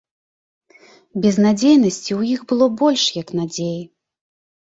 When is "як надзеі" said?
3.21-3.79